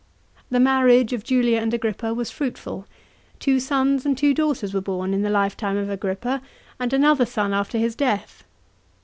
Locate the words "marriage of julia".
0.59-1.59